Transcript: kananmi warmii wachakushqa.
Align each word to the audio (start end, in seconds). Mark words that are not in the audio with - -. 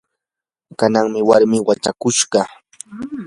kananmi 0.79 1.19
warmii 1.29 1.65
wachakushqa. 1.67 2.41